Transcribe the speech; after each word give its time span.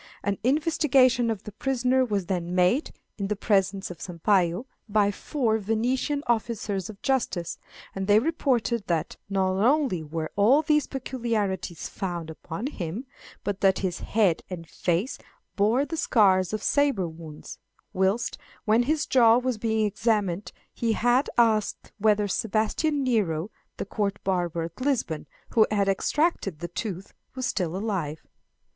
An 0.23 0.39
investigation 0.43 1.29
of 1.29 1.43
the 1.43 1.51
prisoner 1.51 2.03
was 2.03 2.25
then 2.25 2.55
made, 2.55 2.89
in 3.19 3.27
the 3.27 3.35
presence 3.35 3.91
of 3.91 4.01
Sampayo, 4.01 4.65
by 4.89 5.11
four 5.11 5.59
Venetian 5.59 6.23
officers 6.25 6.89
of 6.89 6.99
justice; 7.03 7.59
and 7.93 8.07
they 8.07 8.17
reported 8.17 8.87
that 8.87 9.17
not 9.29 9.63
only 9.63 10.01
were 10.01 10.31
all 10.35 10.63
these 10.63 10.87
peculiarities 10.87 11.87
found 11.87 12.31
upon 12.31 12.65
him, 12.65 13.05
but 13.43 13.61
that 13.61 13.77
his 13.85 13.99
head 13.99 14.41
and 14.49 14.67
face 14.67 15.19
bore 15.55 15.85
the 15.85 15.97
scars 15.97 16.51
of 16.51 16.63
sabre 16.63 17.07
wounds; 17.07 17.59
whilst, 17.93 18.39
when 18.65 18.81
his 18.81 19.05
jaw 19.05 19.37
was 19.37 19.59
being 19.59 19.85
examined, 19.85 20.51
he 20.73 20.93
had 20.93 21.29
asked 21.37 21.91
whether 21.99 22.27
Sebastian 22.27 23.03
Nero, 23.03 23.51
the 23.77 23.85
Court 23.85 24.17
barber 24.23 24.63
at 24.63 24.81
Lisbon, 24.81 25.27
who 25.49 25.67
had 25.69 25.87
extracted 25.87 26.57
the 26.57 26.69
tooth, 26.69 27.13
was 27.35 27.45
still 27.45 27.77
alive. 27.77 28.25